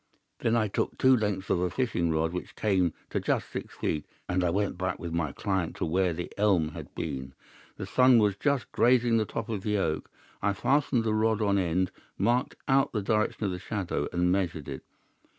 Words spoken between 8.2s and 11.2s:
just grazing the top of the oak. I fastened the